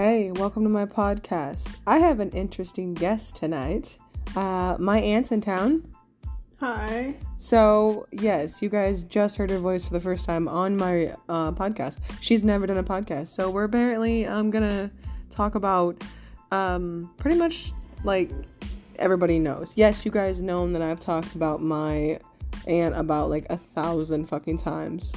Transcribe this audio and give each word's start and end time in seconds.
Hey, 0.00 0.30
welcome 0.30 0.62
to 0.62 0.68
my 0.68 0.86
podcast. 0.86 1.74
I 1.84 1.98
have 1.98 2.20
an 2.20 2.30
interesting 2.30 2.94
guest 2.94 3.34
tonight. 3.34 3.98
Uh, 4.36 4.76
my 4.78 5.00
aunt's 5.00 5.32
in 5.32 5.40
town. 5.40 5.92
Hi. 6.60 7.16
So, 7.38 8.06
yes, 8.12 8.62
you 8.62 8.68
guys 8.68 9.02
just 9.02 9.34
heard 9.34 9.50
her 9.50 9.58
voice 9.58 9.84
for 9.84 9.92
the 9.92 9.98
first 9.98 10.24
time 10.24 10.46
on 10.46 10.76
my 10.76 11.16
uh, 11.28 11.50
podcast. 11.50 11.98
She's 12.20 12.44
never 12.44 12.64
done 12.64 12.76
a 12.76 12.84
podcast. 12.84 13.26
So, 13.26 13.50
we're 13.50 13.64
apparently 13.64 14.24
um, 14.24 14.50
gonna 14.50 14.88
talk 15.32 15.56
about 15.56 16.00
um, 16.52 17.12
pretty 17.16 17.36
much 17.36 17.72
like 18.04 18.30
everybody 19.00 19.40
knows. 19.40 19.72
Yes, 19.74 20.04
you 20.04 20.12
guys 20.12 20.40
know 20.40 20.70
that 20.74 20.80
I've 20.80 21.00
talked 21.00 21.34
about 21.34 21.60
my 21.60 22.20
aunt 22.68 22.96
about 22.96 23.30
like 23.30 23.46
a 23.50 23.56
thousand 23.56 24.26
fucking 24.26 24.58
times. 24.58 25.12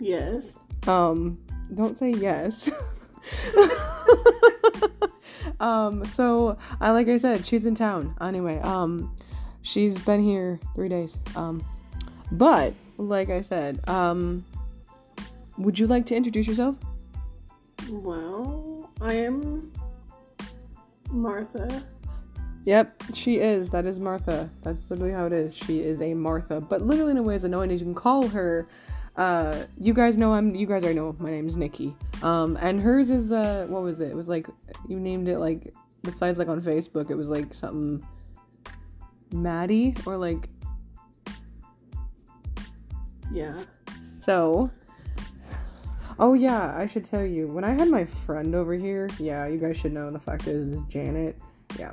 Yes. 0.00 0.56
Um, 0.88 1.38
don't 1.72 1.96
say 1.96 2.10
yes. 2.10 2.68
um, 5.60 6.04
so 6.04 6.56
I 6.80 6.90
like 6.90 7.08
I 7.08 7.16
said, 7.16 7.46
she's 7.46 7.66
in 7.66 7.74
town. 7.74 8.14
Anyway, 8.20 8.58
um, 8.60 9.14
she's 9.62 9.98
been 10.04 10.22
here 10.22 10.60
three 10.74 10.88
days. 10.88 11.18
Um, 11.34 11.64
but 12.32 12.74
like 12.98 13.30
I 13.30 13.42
said, 13.42 13.86
um, 13.88 14.44
would 15.58 15.78
you 15.78 15.86
like 15.86 16.06
to 16.06 16.16
introduce 16.16 16.46
yourself? 16.46 16.76
Well, 17.90 18.90
I 19.00 19.14
am 19.14 19.72
Martha. 21.10 21.82
Yep, 22.64 23.02
she 23.14 23.38
is. 23.38 23.70
That 23.70 23.86
is 23.86 24.00
Martha. 24.00 24.50
That's 24.62 24.90
literally 24.90 25.12
how 25.12 25.26
it 25.26 25.32
is. 25.32 25.56
She 25.56 25.80
is 25.80 26.00
a 26.00 26.14
Martha, 26.14 26.60
but 26.60 26.82
literally 26.82 27.12
in 27.12 27.16
a 27.16 27.22
way 27.22 27.36
as 27.36 27.44
annoying 27.44 27.70
as 27.70 27.78
you 27.78 27.86
can 27.86 27.94
call 27.94 28.26
her. 28.28 28.66
Uh, 29.16 29.64
you 29.80 29.94
guys 29.94 30.16
know 30.18 30.34
I'm. 30.34 30.54
You 30.54 30.66
guys 30.66 30.82
already 30.82 30.98
know 30.98 31.16
my 31.18 31.30
name's 31.30 31.56
Nikki. 31.56 31.96
Um, 32.22 32.58
and 32.60 32.80
hers 32.80 33.08
is 33.10 33.32
uh, 33.32 33.66
what 33.68 33.82
was 33.82 34.00
it? 34.00 34.10
It 34.10 34.16
was 34.16 34.28
like 34.28 34.46
you 34.88 35.00
named 35.00 35.28
it 35.28 35.38
like 35.38 35.72
besides 36.02 36.38
like 36.38 36.48
on 36.48 36.60
Facebook, 36.60 37.10
it 37.10 37.14
was 37.14 37.28
like 37.28 37.54
something 37.54 38.06
Maddie 39.32 39.94
or 40.06 40.16
like 40.16 40.48
Yeah. 43.32 43.58
so. 44.20 44.70
Oh 46.18 46.32
yeah, 46.32 46.74
I 46.76 46.86
should 46.86 47.04
tell 47.04 47.24
you. 47.24 47.46
When 47.46 47.64
I 47.64 47.72
had 47.72 47.88
my 47.88 48.04
friend 48.04 48.54
over 48.54 48.72
here, 48.74 49.08
yeah, 49.18 49.46
you 49.46 49.58
guys 49.58 49.76
should 49.76 49.92
know. 49.92 50.10
The 50.10 50.18
fact 50.18 50.46
is, 50.46 50.80
Janet. 50.88 51.38
Yeah, 51.78 51.92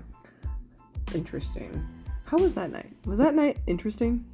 interesting. 1.14 1.86
How 2.26 2.38
was 2.38 2.54
that 2.56 2.72
night? 2.72 2.94
Was 3.06 3.20
that 3.20 3.36
night 3.36 3.58
interesting? 3.68 4.26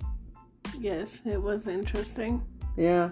Yes, 0.80 1.22
it 1.26 1.42
was 1.42 1.68
interesting. 1.68 2.42
Yeah. 2.80 3.10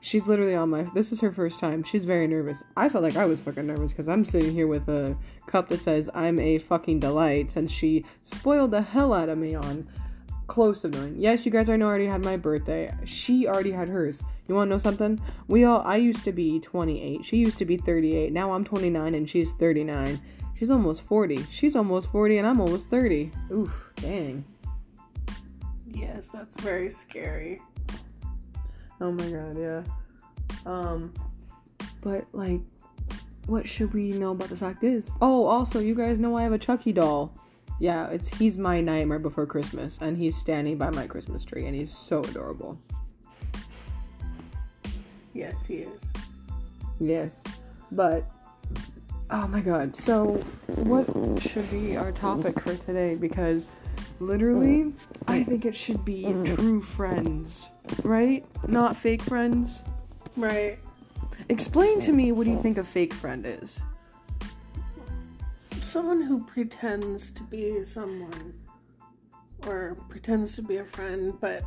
She's 0.00 0.28
literally 0.28 0.54
on 0.54 0.70
my. 0.70 0.84
This 0.94 1.10
is 1.10 1.20
her 1.20 1.32
first 1.32 1.58
time. 1.58 1.82
She's 1.82 2.04
very 2.04 2.28
nervous. 2.28 2.62
I 2.76 2.88
felt 2.88 3.02
like 3.02 3.16
I 3.16 3.24
was 3.24 3.40
fucking 3.40 3.66
nervous 3.66 3.92
because 3.92 4.08
I'm 4.08 4.24
sitting 4.24 4.52
here 4.52 4.68
with 4.68 4.88
a 4.88 5.16
cup 5.46 5.68
that 5.68 5.78
says 5.78 6.08
I'm 6.14 6.38
a 6.38 6.58
fucking 6.58 7.00
delight 7.00 7.50
since 7.50 7.70
she 7.70 8.04
spoiled 8.22 8.70
the 8.70 8.82
hell 8.82 9.12
out 9.12 9.28
of 9.28 9.38
me 9.38 9.56
on 9.56 9.88
close 10.46 10.82
to 10.82 10.88
knowing. 10.88 11.16
Yes, 11.18 11.44
you 11.44 11.50
guys 11.50 11.68
already 11.68 11.80
know 11.80 11.86
I 11.86 11.90
already 11.90 12.06
had 12.06 12.24
my 12.24 12.36
birthday. 12.36 12.94
She 13.04 13.48
already 13.48 13.72
had 13.72 13.88
hers. 13.88 14.22
You 14.46 14.54
want 14.54 14.68
to 14.68 14.74
know 14.74 14.78
something? 14.78 15.20
We 15.48 15.64
all. 15.64 15.82
I 15.84 15.96
used 15.96 16.24
to 16.24 16.32
be 16.32 16.60
28. 16.60 17.24
She 17.24 17.38
used 17.38 17.58
to 17.58 17.64
be 17.64 17.76
38. 17.76 18.32
Now 18.32 18.52
I'm 18.52 18.62
29 18.62 19.14
and 19.16 19.28
she's 19.28 19.50
39. 19.52 20.20
She's 20.54 20.70
almost 20.70 21.02
40. 21.02 21.44
She's 21.50 21.74
almost 21.74 22.08
40 22.12 22.38
and 22.38 22.46
I'm 22.46 22.60
almost 22.60 22.88
30. 22.88 23.32
Oof, 23.50 23.90
dang. 23.96 24.44
Yes, 25.92 26.28
that's 26.28 26.50
very 26.62 26.90
scary. 26.90 27.60
Oh 29.00 29.12
my 29.12 29.28
god, 29.28 29.58
yeah. 29.58 29.82
Um, 30.64 31.12
but 32.00 32.26
like, 32.32 32.60
what 33.46 33.68
should 33.68 33.92
we 33.92 34.12
know 34.12 34.30
about 34.30 34.48
the 34.48 34.56
fact 34.56 34.84
is? 34.84 35.04
Oh, 35.20 35.44
also, 35.44 35.80
you 35.80 35.94
guys 35.94 36.18
know 36.18 36.36
I 36.36 36.42
have 36.42 36.52
a 36.52 36.58
Chucky 36.58 36.92
doll. 36.92 37.34
Yeah, 37.80 38.08
it's 38.08 38.28
he's 38.28 38.56
my 38.56 38.80
nightmare 38.80 39.18
before 39.18 39.46
Christmas, 39.46 39.98
and 40.00 40.16
he's 40.16 40.36
standing 40.36 40.78
by 40.78 40.90
my 40.90 41.06
Christmas 41.06 41.44
tree, 41.44 41.66
and 41.66 41.74
he's 41.74 41.90
so 41.90 42.20
adorable. 42.20 42.78
Yes, 45.34 45.54
he 45.66 45.78
is. 45.78 46.00
Yes, 47.00 47.42
but 47.90 48.24
oh 49.30 49.48
my 49.48 49.60
god. 49.60 49.96
So, 49.96 50.34
what 50.76 51.06
should 51.42 51.68
be 51.70 51.96
our 51.96 52.12
topic 52.12 52.60
for 52.60 52.76
today? 52.76 53.16
Because 53.16 53.66
literally, 54.26 54.84
mm. 54.84 54.94
I 55.26 55.42
think 55.44 55.64
it 55.64 55.76
should 55.76 56.04
be 56.04 56.24
mm. 56.24 56.56
true 56.56 56.82
friends, 56.82 57.66
right? 58.02 58.44
Not 58.68 58.96
fake 58.96 59.22
friends. 59.22 59.82
Right. 60.36 60.78
Explain 61.48 62.00
to 62.00 62.12
me 62.12 62.32
what 62.32 62.44
do 62.44 62.50
you 62.50 62.60
think 62.60 62.78
a 62.78 62.84
fake 62.84 63.12
friend 63.12 63.44
is? 63.46 63.82
Someone 65.82 66.22
who 66.22 66.44
pretends 66.44 67.32
to 67.32 67.42
be 67.42 67.84
someone 67.84 68.54
or 69.66 69.96
pretends 70.08 70.54
to 70.56 70.62
be 70.62 70.78
a 70.78 70.84
friend 70.84 71.34
but 71.40 71.62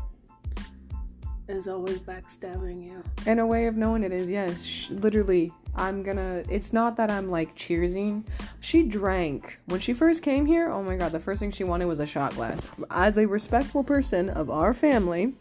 is 1.47 1.67
always 1.67 1.99
backstabbing 1.99 2.83
you. 2.83 3.03
And 3.25 3.39
a 3.39 3.45
way 3.45 3.67
of 3.67 3.75
knowing 3.75 4.03
it 4.03 4.11
is 4.11 4.29
yes, 4.29 4.63
sh- 4.63 4.89
literally. 4.89 5.51
I'm 5.75 6.03
gonna. 6.03 6.43
It's 6.49 6.73
not 6.73 6.95
that 6.97 7.11
I'm 7.11 7.29
like 7.29 7.55
cheersing. 7.55 8.25
She 8.65 8.81
drank 8.81 9.59
when 9.65 9.79
she 9.79 9.93
first 9.93 10.23
came 10.23 10.43
here. 10.43 10.71
Oh 10.71 10.81
my 10.81 10.95
god, 10.95 11.11
the 11.11 11.19
first 11.19 11.39
thing 11.39 11.51
she 11.51 11.63
wanted 11.63 11.85
was 11.85 11.99
a 11.99 12.05
shot 12.07 12.33
glass. 12.33 12.59
As 12.89 13.19
a 13.19 13.27
respectful 13.27 13.83
person 13.83 14.27
of 14.31 14.49
our 14.49 14.73
family, 14.73 15.35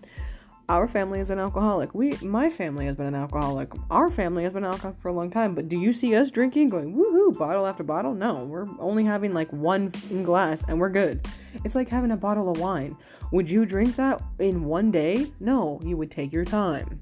our 0.69 0.87
family 0.87 1.21
is 1.21 1.31
an 1.31 1.39
alcoholic. 1.39 1.95
We, 1.95 2.19
my 2.21 2.51
family 2.51 2.85
has 2.85 2.97
been 2.97 3.07
an 3.07 3.15
alcoholic. 3.15 3.73
Our 3.89 4.11
family 4.11 4.45
has 4.45 4.53
been 4.53 4.65
an 4.65 4.73
alcoholic 4.73 5.01
for 5.01 5.09
a 5.09 5.15
long 5.15 5.31
time. 5.31 5.55
But 5.55 5.71
do 5.71 5.79
you 5.79 5.91
see 5.91 6.15
us 6.15 6.31
drinking, 6.31 6.69
going 6.69 6.95
woohoo, 6.95 7.39
bottle 7.39 7.65
after 7.65 7.83
bottle? 7.83 8.13
No, 8.13 8.45
we're 8.45 8.69
only 8.79 9.05
having 9.05 9.33
like 9.33 9.51
one 9.55 9.89
glass 10.23 10.63
and 10.69 10.79
we're 10.79 10.91
good. 10.91 11.27
It's 11.65 11.75
like 11.75 11.89
having 11.89 12.11
a 12.11 12.19
bottle 12.19 12.51
of 12.51 12.61
wine. 12.61 12.95
Would 13.33 13.51
you 13.51 13.65
drink 13.65 13.97
that 13.97 14.23
in 14.39 14.65
one 14.65 14.91
day? 14.91 15.33
No, 15.41 15.81
you 15.83 15.97
would 15.97 16.11
take 16.11 16.31
your 16.31 16.45
time. 16.45 17.01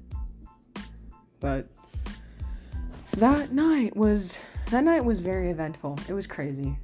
But 1.41 1.67
that 3.17 3.51
night 3.51 3.93
was 3.97 4.37
that 4.73 4.83
night 4.83 5.05
was 5.05 5.19
very 5.19 5.51
eventful. 5.51 5.99
It 6.09 6.13
was 6.13 6.25
crazy. 6.25 6.75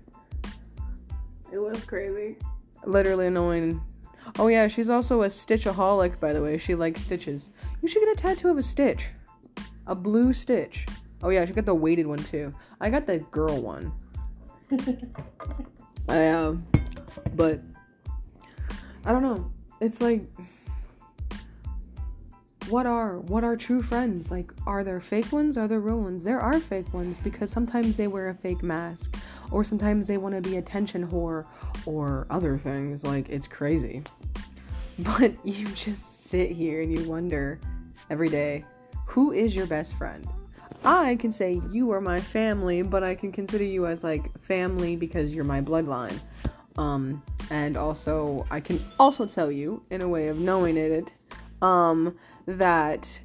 It 1.51 1.57
was 1.57 1.83
crazy. 1.85 2.38
Literally 2.85 3.25
annoying. 3.25 3.81
Oh 4.38 4.47
yeah, 4.47 4.67
she's 4.67 4.91
also 4.91 5.23
a 5.23 5.25
stitchaholic, 5.25 6.19
by 6.19 6.31
the 6.31 6.39
way. 6.39 6.59
She 6.59 6.75
likes 6.75 7.01
stitches. 7.01 7.50
You 7.81 7.88
should 7.88 8.01
get 8.01 8.11
a 8.11 8.16
tattoo 8.16 8.50
of 8.50 8.59
a 8.59 8.61
stitch. 8.61 9.07
A 9.88 9.95
blue 9.95 10.33
stitch. 10.33 10.85
Oh 11.23 11.29
yeah, 11.29 11.41
I 11.41 11.45
should 11.45 11.55
get 11.55 11.66
the 11.66 11.73
weighted 11.73 12.05
one 12.05 12.19
too. 12.19 12.53
I 12.79 12.91
got 12.91 13.07
the 13.07 13.17
girl 13.31 13.59
one. 13.59 13.91
I 16.07 16.27
um 16.27 16.67
but 17.33 17.59
I 19.03 19.11
don't 19.11 19.23
know. 19.23 19.51
It's 19.81 20.00
like 20.00 20.21
what 22.69 22.85
are 22.85 23.19
what 23.19 23.44
are 23.44 23.56
true 23.56 23.81
friends? 23.81 24.30
Like 24.30 24.52
are 24.68 24.84
there 24.84 25.00
fake 25.00 25.31
ones? 25.31 25.57
Are 25.57 25.68
there 25.68 25.80
real 25.80 26.00
ones? 26.00 26.24
There 26.24 26.40
are 26.40 26.59
fake 26.59 26.94
ones 26.94 27.18
because 27.24 27.50
sometimes 27.50 27.97
they 27.97 28.07
wear 28.07 28.30
a 28.30 28.35
fake 28.35 28.62
mask 28.62 29.18
or 29.52 29.63
sometimes 29.63 30.07
they 30.07 30.18
want 30.18 30.35
to 30.35 30.41
be 30.41 30.57
attention 30.57 31.07
whore 31.07 31.46
or 31.85 32.28
other 32.30 32.57
things. 32.57 33.03
Like 33.03 33.30
it's 33.30 33.47
crazy. 33.47 34.03
But 35.00 35.34
you 35.46 35.66
just 35.68 36.30
sit 36.30 36.52
here 36.52 36.81
and 36.81 36.91
you 36.91 37.09
wonder 37.09 37.57
every 38.09 38.28
day, 38.28 38.66
who 39.06 39.31
is 39.31 39.56
your 39.56 39.66
best 39.66 39.96
friend? 39.96 40.28
I 40.84 41.16
can 41.16 41.31
say 41.31 41.62
you 41.72 41.91
are 41.91 42.01
my 42.01 42.19
family, 42.19 42.81
but 42.81 43.01
I 43.01 43.16
can 43.16 43.31
consider 43.31 43.63
you 43.63 43.86
as 43.86 44.03
like 44.03 44.38
family 44.41 44.97
because 44.97 45.34
you're 45.34 45.46
my 45.46 45.62
bloodline. 45.62 46.19
Um, 46.78 47.24
and 47.50 47.75
also 47.78 48.46
I 48.51 48.59
can 48.59 48.84
also 49.00 49.25
tell 49.25 49.51
you 49.51 49.81
in 49.89 50.01
a 50.01 50.07
way 50.07 50.27
of 50.27 50.39
knowing 50.39 50.77
it, 50.77 51.12
um, 51.61 52.17
that 52.45 53.21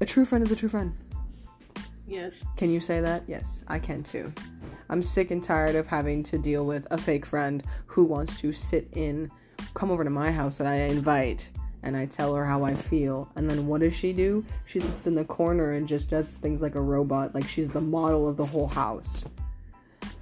a 0.00 0.04
true 0.04 0.24
friend 0.24 0.44
is 0.44 0.52
a 0.52 0.56
true 0.56 0.68
friend. 0.68 0.94
Yes. 2.06 2.42
Can 2.56 2.70
you 2.70 2.80
say 2.80 3.00
that? 3.00 3.22
Yes, 3.26 3.64
I 3.68 3.78
can 3.78 4.02
too. 4.02 4.32
I'm 4.90 5.02
sick 5.02 5.30
and 5.30 5.42
tired 5.42 5.76
of 5.76 5.86
having 5.86 6.22
to 6.24 6.38
deal 6.38 6.66
with 6.66 6.86
a 6.90 6.98
fake 6.98 7.24
friend 7.24 7.62
who 7.86 8.04
wants 8.04 8.38
to 8.40 8.52
sit 8.52 8.88
in, 8.92 9.30
come 9.74 9.90
over 9.90 10.04
to 10.04 10.10
my 10.10 10.30
house 10.30 10.58
that 10.58 10.66
I 10.66 10.74
invite, 10.74 11.50
and 11.82 11.96
I 11.96 12.04
tell 12.04 12.34
her 12.34 12.44
how 12.44 12.64
I 12.64 12.74
feel. 12.74 13.30
And 13.36 13.48
then 13.48 13.66
what 13.66 13.80
does 13.80 13.94
she 13.94 14.12
do? 14.12 14.44
She 14.66 14.80
sits 14.80 15.06
in 15.06 15.14
the 15.14 15.24
corner 15.24 15.72
and 15.72 15.88
just 15.88 16.10
does 16.10 16.36
things 16.36 16.60
like 16.60 16.74
a 16.74 16.80
robot, 16.80 17.34
like 17.34 17.48
she's 17.48 17.68
the 17.68 17.80
model 17.80 18.28
of 18.28 18.36
the 18.36 18.44
whole 18.44 18.68
house. 18.68 19.24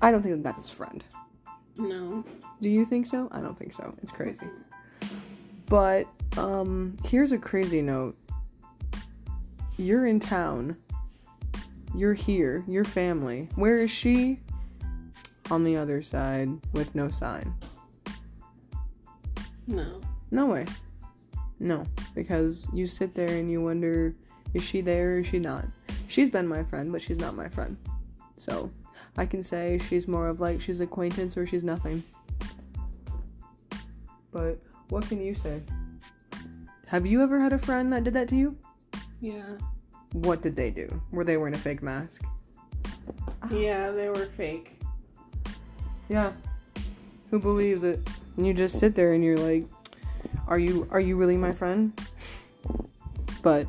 I 0.00 0.10
don't 0.10 0.22
think 0.22 0.42
that 0.42 0.54
that's 0.54 0.70
friend. 0.70 1.02
No. 1.76 2.24
Do 2.60 2.68
you 2.68 2.84
think 2.84 3.06
so? 3.06 3.28
I 3.32 3.40
don't 3.40 3.58
think 3.58 3.72
so. 3.72 3.94
It's 4.02 4.12
crazy. 4.12 4.46
But 5.66 6.06
um 6.36 6.96
here's 7.04 7.32
a 7.32 7.38
crazy 7.38 7.82
note. 7.82 8.16
You're 9.76 10.06
in 10.06 10.20
town. 10.20 10.76
You're 11.94 12.14
here. 12.14 12.64
Your 12.68 12.84
family. 12.84 13.48
Where 13.56 13.78
is 13.78 13.90
she? 13.90 14.40
On 15.50 15.64
the 15.64 15.76
other 15.76 16.02
side 16.02 16.48
with 16.72 16.94
no 16.94 17.08
sign. 17.08 17.52
No. 19.66 20.00
No 20.30 20.46
way. 20.46 20.66
No, 21.58 21.84
because 22.14 22.68
you 22.72 22.86
sit 22.86 23.14
there 23.14 23.28
and 23.28 23.50
you 23.50 23.60
wonder 23.60 24.14
Is 24.54 24.64
she 24.64 24.80
there 24.80 25.16
or 25.16 25.18
is 25.20 25.26
she 25.26 25.38
not? 25.38 25.66
She's 26.08 26.30
been 26.30 26.48
my 26.48 26.64
friend, 26.64 26.90
but 26.90 27.00
she's 27.00 27.18
not 27.18 27.36
my 27.36 27.48
friend. 27.48 27.76
So 28.36 28.70
I 29.16 29.26
can 29.26 29.42
say 29.42 29.78
she's 29.88 30.08
more 30.08 30.28
of 30.28 30.40
like 30.40 30.60
she's 30.60 30.80
acquaintance 30.80 31.36
or 31.36 31.46
she's 31.46 31.62
nothing. 31.62 32.02
But 34.32 34.58
what 34.88 35.06
can 35.08 35.20
you 35.20 35.34
say? 35.34 35.62
Have 36.90 37.06
you 37.06 37.22
ever 37.22 37.40
had 37.40 37.52
a 37.52 37.58
friend 37.58 37.92
that 37.92 38.02
did 38.02 38.14
that 38.14 38.26
to 38.30 38.36
you? 38.36 38.56
Yeah. 39.20 39.44
What 40.10 40.42
did 40.42 40.56
they 40.56 40.70
do? 40.70 41.00
Were 41.12 41.22
they 41.22 41.36
wearing 41.36 41.54
a 41.54 41.58
fake 41.58 41.84
mask? 41.84 42.24
Yeah, 43.48 43.92
they 43.92 44.08
were 44.08 44.26
fake. 44.26 44.80
Yeah. 46.08 46.32
Who 47.30 47.38
believes 47.38 47.84
it? 47.84 48.00
And 48.36 48.44
you 48.44 48.52
just 48.52 48.80
sit 48.80 48.96
there 48.96 49.12
and 49.12 49.22
you're 49.22 49.36
like, 49.36 49.66
"Are 50.48 50.58
you 50.58 50.88
are 50.90 50.98
you 50.98 51.14
really 51.14 51.36
my 51.36 51.52
friend?" 51.52 51.92
But 53.40 53.68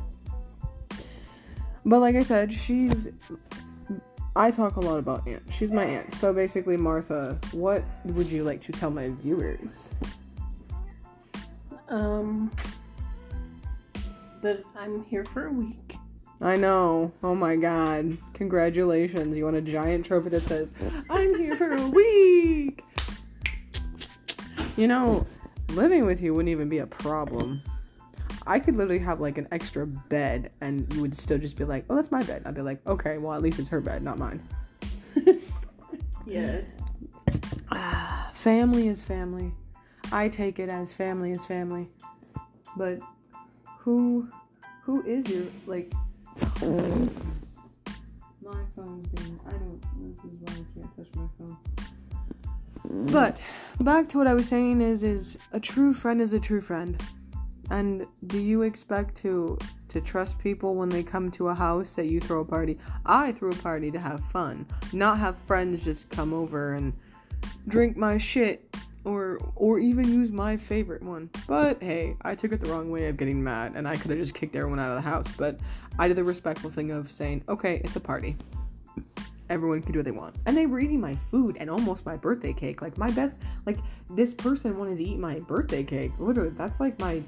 but 1.86 2.00
like 2.00 2.16
I 2.16 2.24
said, 2.24 2.52
she's 2.52 3.06
I 4.34 4.50
talk 4.50 4.74
a 4.74 4.80
lot 4.80 4.98
about 4.98 5.28
aunt. 5.28 5.44
She's 5.56 5.70
my 5.70 5.84
aunt. 5.84 6.12
So 6.16 6.32
basically, 6.32 6.76
Martha, 6.76 7.38
what 7.52 7.84
would 8.04 8.26
you 8.26 8.42
like 8.42 8.60
to 8.64 8.72
tell 8.72 8.90
my 8.90 9.10
viewers? 9.10 9.92
Um, 11.88 12.50
that 14.42 14.62
I'm 14.76 15.04
here 15.04 15.24
for 15.24 15.46
a 15.46 15.52
week. 15.52 15.96
I 16.40 16.56
know. 16.56 17.12
Oh 17.22 17.34
my 17.34 17.56
god. 17.56 18.18
Congratulations. 18.34 19.36
You 19.36 19.44
want 19.44 19.56
a 19.56 19.62
giant 19.62 20.04
trophy 20.04 20.28
that 20.30 20.42
says, 20.42 20.74
I'm 21.08 21.38
here 21.38 21.56
for 21.56 21.70
a 21.70 21.86
week. 21.88 22.84
You 24.76 24.88
know, 24.88 25.26
living 25.70 26.04
with 26.04 26.20
you 26.20 26.34
wouldn't 26.34 26.50
even 26.50 26.68
be 26.68 26.78
a 26.78 26.86
problem. 26.86 27.62
I 28.46 28.58
could 28.58 28.76
literally 28.76 28.98
have 28.98 29.20
like 29.20 29.38
an 29.38 29.46
extra 29.52 29.86
bed 29.86 30.50
and 30.60 30.92
you 30.94 31.00
would 31.00 31.16
still 31.16 31.38
just 31.38 31.56
be 31.56 31.64
like, 31.64 31.84
oh, 31.88 31.94
that's 31.94 32.10
my 32.10 32.22
bed. 32.22 32.42
I'd 32.44 32.54
be 32.54 32.62
like, 32.62 32.84
okay, 32.86 33.18
well, 33.18 33.34
at 33.34 33.42
least 33.42 33.60
it's 33.60 33.68
her 33.68 33.80
bed, 33.80 34.02
not 34.02 34.18
mine. 34.18 34.42
Yes. 36.26 36.64
Ah, 37.70 38.30
family 38.34 38.88
is 38.88 39.02
family. 39.02 39.52
I 40.12 40.28
take 40.28 40.58
it 40.58 40.68
as 40.68 40.92
family 40.92 41.32
is 41.32 41.44
family. 41.44 41.88
But 42.76 43.00
who 43.82 44.28
who 44.84 45.02
is 45.02 45.28
your 45.28 45.46
like 45.66 45.92
my 48.42 48.54
phone 48.76 49.02
thing. 49.14 49.40
I 49.46 49.50
don't 49.50 49.82
this 49.98 50.18
is 50.32 50.38
why 50.40 50.52
I 50.52 50.64
can't 50.74 50.96
touch 50.96 51.08
my 51.16 51.26
phone. 51.38 51.56
But 53.12 53.38
back 53.80 54.08
to 54.10 54.18
what 54.18 54.26
I 54.26 54.34
was 54.34 54.46
saying 54.48 54.80
is 54.80 55.02
is 55.02 55.36
a 55.52 55.58
true 55.58 55.92
friend 55.92 56.20
is 56.20 56.32
a 56.32 56.40
true 56.40 56.60
friend. 56.60 57.02
And 57.70 58.06
do 58.26 58.40
you 58.40 58.62
expect 58.62 59.16
to 59.18 59.58
to 59.88 60.00
trust 60.00 60.38
people 60.38 60.76
when 60.76 60.88
they 60.88 61.02
come 61.02 61.30
to 61.32 61.48
a 61.48 61.54
house 61.54 61.94
that 61.94 62.06
you 62.06 62.20
throw 62.20 62.40
a 62.40 62.44
party? 62.44 62.78
I 63.04 63.32
threw 63.32 63.50
a 63.50 63.56
party 63.56 63.90
to 63.90 63.98
have 63.98 64.20
fun, 64.26 64.64
not 64.92 65.18
have 65.18 65.36
friends 65.38 65.84
just 65.84 66.08
come 66.08 66.32
over 66.32 66.74
and 66.74 66.92
drink 67.66 67.96
my 67.96 68.16
shit 68.16 68.72
or 69.04 69.38
or 69.56 69.78
even 69.78 70.08
use 70.08 70.30
my 70.30 70.56
favorite 70.56 71.02
one. 71.02 71.30
But 71.46 71.82
hey, 71.82 72.16
I 72.22 72.34
took 72.34 72.52
it 72.52 72.60
the 72.60 72.70
wrong 72.70 72.90
way 72.90 73.08
of 73.08 73.16
getting 73.16 73.42
mad 73.42 73.72
and 73.74 73.86
I 73.86 73.96
could 73.96 74.10
have 74.10 74.20
just 74.20 74.34
kicked 74.34 74.56
everyone 74.56 74.78
out 74.78 74.90
of 74.90 74.96
the 74.96 75.08
house, 75.08 75.26
but 75.36 75.60
I 75.98 76.08
did 76.08 76.16
the 76.16 76.24
respectful 76.24 76.70
thing 76.70 76.90
of 76.90 77.10
saying, 77.10 77.42
"Okay, 77.48 77.80
it's 77.84 77.96
a 77.96 78.00
party. 78.00 78.36
Everyone 79.50 79.82
can 79.82 79.92
do 79.92 79.98
what 79.98 80.04
they 80.04 80.12
want." 80.12 80.36
And 80.46 80.56
they 80.56 80.66
were 80.66 80.80
eating 80.80 81.00
my 81.00 81.14
food 81.30 81.56
and 81.58 81.68
almost 81.68 82.06
my 82.06 82.16
birthday 82.16 82.52
cake. 82.52 82.82
Like 82.82 82.96
my 82.96 83.10
best 83.10 83.36
like 83.66 83.78
this 84.10 84.34
person 84.34 84.78
wanted 84.78 84.98
to 84.98 85.04
eat 85.04 85.18
my 85.18 85.38
birthday 85.40 85.82
cake. 85.82 86.12
Literally, 86.18 86.50
that's 86.50 86.80
like 86.80 86.98
my 86.98 87.22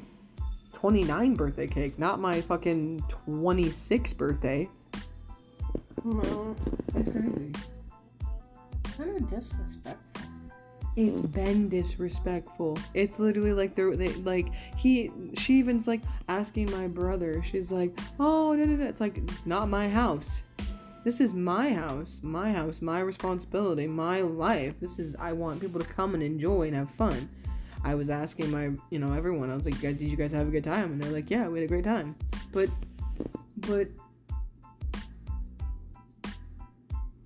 29 0.72 1.34
birthday 1.34 1.66
cake, 1.66 1.98
not 1.98 2.20
my 2.20 2.40
fucking 2.40 3.02
26 3.08 4.12
birthday. 4.12 4.68
No. 6.04 6.54
That's 6.92 7.10
crazy. 7.10 7.52
Kind 8.96 9.16
of 9.16 9.30
disrespectful. 9.30 10.33
It's 10.96 11.18
been 11.18 11.68
disrespectful. 11.68 12.78
It's 12.94 13.18
literally 13.18 13.52
like 13.52 13.74
they're 13.74 13.96
they 13.96 14.12
like 14.14 14.46
he 14.76 15.10
she 15.36 15.54
even's 15.54 15.88
like 15.88 16.02
asking 16.28 16.70
my 16.70 16.86
brother. 16.86 17.42
She's 17.50 17.72
like, 17.72 17.98
oh, 18.20 18.52
it's 18.52 19.00
like 19.00 19.20
not 19.44 19.68
my 19.68 19.88
house. 19.88 20.42
This 21.02 21.20
is 21.20 21.34
my 21.34 21.72
house, 21.72 22.18
my 22.22 22.52
house, 22.52 22.80
my 22.80 23.00
responsibility, 23.00 23.86
my 23.86 24.20
life. 24.22 24.74
This 24.80 24.98
is 24.98 25.16
I 25.16 25.32
want 25.32 25.60
people 25.60 25.80
to 25.80 25.86
come 25.86 26.14
and 26.14 26.22
enjoy 26.22 26.68
and 26.68 26.76
have 26.76 26.90
fun. 26.92 27.28
I 27.84 27.94
was 27.94 28.08
asking 28.08 28.50
my 28.50 28.70
you 28.90 28.98
know 29.00 29.12
everyone. 29.12 29.50
I 29.50 29.54
was 29.54 29.64
like, 29.64 29.80
guys, 29.80 29.96
did 29.96 30.08
you 30.08 30.16
guys 30.16 30.32
have 30.32 30.46
a 30.46 30.50
good 30.50 30.64
time? 30.64 30.92
And 30.92 31.02
they're 31.02 31.12
like, 31.12 31.28
yeah, 31.28 31.48
we 31.48 31.58
had 31.58 31.66
a 31.66 31.68
great 31.68 31.84
time. 31.84 32.14
But 32.52 32.70
but 33.56 33.88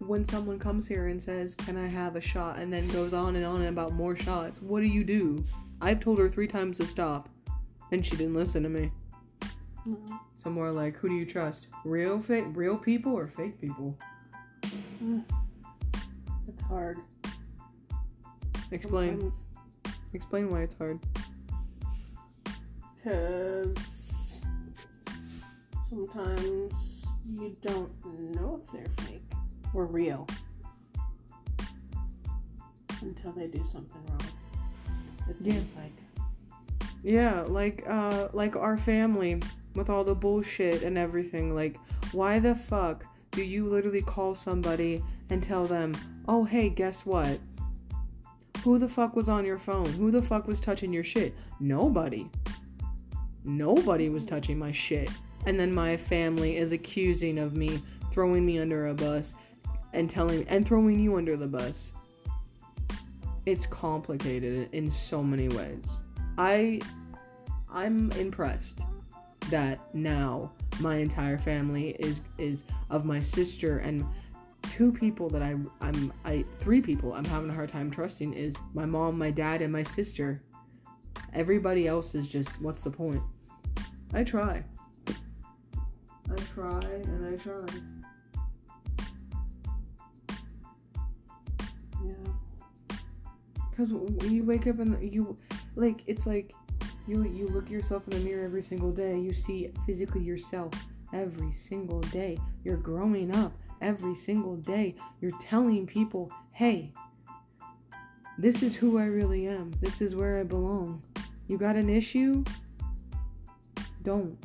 when 0.09 0.25
someone 0.27 0.59
comes 0.59 0.89
here 0.89 1.09
and 1.09 1.23
says, 1.23 1.55
Can 1.55 1.77
I 1.77 1.87
have 1.87 2.17
a 2.17 2.21
shot? 2.21 2.59
and 2.59 2.73
then 2.73 2.89
goes 2.89 3.13
on 3.13 3.37
and 3.37 3.45
on 3.45 3.67
about 3.67 3.93
more 3.93 4.17
shots, 4.17 4.61
what 4.63 4.81
do 4.81 4.87
you 4.87 5.05
do? 5.05 5.45
I've 5.83 6.01
told 6.01 6.19
her 6.19 6.31
three 6.31 6.49
times 6.49 6.79
to 6.79 6.87
stop, 6.87 7.29
and 7.93 8.05
she 8.05 8.17
didn't 8.17 8.35
listen 8.35 8.63
to 8.63 8.69
me. 8.71 8.91
No. 9.85 9.99
So 10.43 10.51
more 10.51 10.73
like, 10.73 10.97
who 10.97 11.09
do 11.09 11.15
you 11.15 11.27
trust? 11.27 11.67
Real 11.85 12.21
fake, 12.21 12.47
real 12.55 12.77
people 12.77 13.13
or 13.13 13.29
fake 13.29 13.61
people? 13.61 13.97
Mm. 15.03 15.25
It's 16.49 16.63
hard. 16.65 16.99
Explain. 18.71 19.31
Explain 20.15 20.49
why 20.49 20.63
it's 20.63 20.75
hard. 20.79 20.99
Because 22.97 24.43
sometimes 25.89 27.07
you 27.31 27.55
don't 27.63 27.93
know 28.35 28.63
if 28.65 28.73
they're 28.73 29.07
fake 29.07 29.28
or 29.75 29.87
real 29.87 30.27
until 33.03 33.33
they 33.33 33.47
do 33.47 33.65
something 33.67 34.01
wrong. 34.09 34.21
It 35.29 35.37
Yeah. 35.41 35.53
seems 35.53 35.77
like. 35.77 35.93
Yeah, 37.03 37.43
like 37.43 37.85
uh 37.87 38.29
like 38.33 38.57
our 38.57 38.77
family 38.77 39.41
with 39.75 39.89
all 39.89 40.05
the 40.05 40.15
bullshit 40.15 40.83
and 40.83 40.99
everything. 40.99 41.55
Like, 41.55 41.79
why 42.13 42.39
the 42.39 42.55
fuck 42.55 43.05
do 43.31 43.43
you 43.45 43.67
literally 43.69 44.03
call 44.03 44.35
somebody 44.35 45.03
and 45.31 45.43
tell 45.43 45.65
them, 45.67 45.95
"Oh, 46.27 46.45
hey, 46.45 46.69
guess 46.69 47.07
what? 47.07 47.39
Who 48.65 48.79
the 48.79 48.89
fuck 48.89 49.15
was 49.15 49.29
on 49.29 49.45
your 49.45 49.59
phone? 49.59 49.89
Who 49.93 50.11
the 50.11 50.23
fuck 50.23 50.49
was 50.49 50.61
touching 50.61 50.93
your 50.93 51.05
shit? 51.05 51.35
Nobody. 51.61 52.29
Nobody 53.45 54.09
was 54.09 54.25
touching 54.25 54.59
my 54.59 54.73
shit." 54.73 55.11
And 55.47 55.59
then 55.59 55.73
my 55.73 55.97
family 55.97 56.57
is 56.57 56.73
accusing 56.73 57.39
of 57.39 57.55
me, 57.55 57.81
throwing 58.11 58.45
me 58.45 58.59
under 58.59 58.89
a 58.89 58.95
bus 58.95 59.35
and 59.93 60.11
telling 60.11 60.47
and 60.49 60.67
throwing 60.67 60.99
you 60.99 61.17
under 61.17 61.37
the 61.37 61.47
bus. 61.47 61.93
It's 63.47 63.67
complicated 63.67 64.69
in 64.73 64.91
so 64.91 65.23
many 65.23 65.49
ways. 65.49 65.85
I 66.37 66.81
I'm 67.71 68.11
impressed 68.13 68.81
that 69.51 69.95
now 69.95 70.53
my 70.81 70.97
entire 70.97 71.39
family 71.39 71.91
is 71.99 72.21
is 72.37 72.65
of 72.91 73.05
my 73.05 73.21
sister 73.21 73.79
and 73.79 74.07
two 74.63 74.93
people 74.93 75.29
that 75.31 75.43
I 75.43 75.57
I'm 75.81 76.13
I 76.25 76.45
three 76.61 76.81
people 76.81 77.15
I'm 77.15 77.25
having 77.25 77.51
a 77.51 77.55
hard 77.55 77.69
time 77.69 77.91
trusting 77.91 78.35
is 78.35 78.55
my 78.75 78.87
mom, 78.87 79.19
my 79.19 79.31
dad, 79.31 79.63
and 79.63 79.73
my 79.73 79.83
sister. 79.83 80.43
Everybody 81.35 81.87
else 81.87 82.15
is 82.15 82.29
just 82.29 82.51
what's 82.61 82.83
the 82.83 82.91
point? 82.91 83.23
I 84.15 84.25
try. 84.25 84.63
I 85.09 86.37
try 86.55 86.81
and 86.81 87.35
I 87.35 87.43
try. 87.43 87.65
Cause 93.79 93.93
when 93.93 94.33
you 94.33 94.43
wake 94.43 94.67
up 94.67 94.81
and 94.81 95.01
you, 95.01 95.37
like, 95.77 96.03
it's 96.09 96.27
like 96.27 96.53
you 97.07 97.23
you 97.23 97.47
look 97.47 97.71
yourself 97.71 98.03
in 98.09 98.19
the 98.19 98.25
mirror 98.29 98.45
every 98.45 98.63
single 98.63 98.91
day. 98.91 99.17
You 99.17 99.33
see 99.33 99.71
physically 99.87 100.21
yourself 100.21 100.73
every 101.13 101.53
single 101.53 102.01
day. 102.01 102.39
You're 102.65 102.77
growing 102.77 103.33
up 103.37 103.53
every 103.81 104.17
single 104.17 104.57
day. 104.57 104.97
You're 105.21 105.39
telling 105.41 105.87
people, 105.87 106.29
hey, 106.51 106.93
this 108.37 108.65
is 108.65 108.75
who 108.75 108.99
I 108.99 109.05
really 109.05 109.47
am. 109.47 109.71
This 109.81 110.01
is 110.01 110.17
where 110.17 110.41
I 110.41 110.43
belong. 110.43 111.01
You 111.47 111.57
got 111.57 111.77
an 111.77 111.89
issue? 111.89 112.43
Don't. 114.03 114.37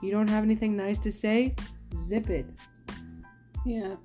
You 0.00 0.10
don't 0.10 0.30
have 0.30 0.42
anything 0.42 0.74
nice 0.74 0.98
to 1.00 1.12
say? 1.12 1.54
Zip 2.06 2.30
it. 2.30 2.46
Yeah. 3.66 3.96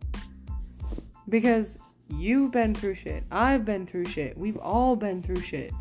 Because 1.30 1.78
you've 2.20 2.52
been 2.52 2.74
through 2.74 2.96
shit. 2.96 3.24
I've 3.32 3.66
been 3.66 3.86
through 3.86 4.06
shit. 4.06 4.38
We've 4.38 4.58
all 4.58 4.96
been 4.96 5.22
through 5.22 5.42
shit. 5.42 5.74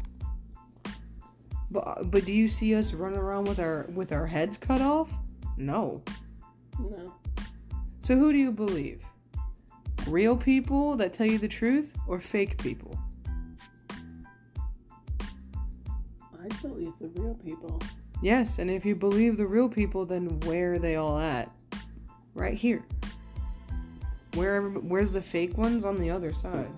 But 1.71 2.11
but 2.11 2.25
do 2.25 2.33
you 2.33 2.49
see 2.49 2.75
us 2.75 2.93
running 2.93 3.19
around 3.19 3.49
with 3.49 3.59
our 3.59 3.87
with 3.95 4.13
our 4.13 4.27
heads 4.27 4.57
cut 4.57 4.81
off? 4.81 5.11
No. 5.57 6.03
No. 6.79 7.15
So 8.03 8.17
who 8.17 8.33
do 8.33 8.39
you 8.39 8.51
believe? 8.51 9.03
Real 10.07 10.37
people 10.37 10.97
that 10.97 11.13
tell 11.13 11.27
you 11.27 11.39
the 11.39 11.49
truth 11.49 11.93
or 12.07 12.21
fake 12.21 12.61
people? 12.63 12.99
I 16.43 16.49
believe 16.61 16.93
the 17.01 17.09
real 17.21 17.35
people. 17.35 17.81
Yes, 18.21 18.59
and 18.59 18.71
if 18.71 18.85
you 18.85 18.95
believe 18.95 19.37
the 19.37 19.47
real 19.47 19.69
people, 19.69 20.05
then 20.05 20.41
where 20.41 20.75
are 20.75 20.79
they 20.79 20.97
all 20.97 21.19
at? 21.19 21.51
Right 22.35 22.55
here. 22.55 22.85
Where 24.35 24.63
where's 24.63 25.13
the 25.13 25.23
fake 25.23 25.59
ones 25.59 25.85
on 25.85 25.99
the 25.99 26.11
other 26.11 26.33
side? 26.33 26.71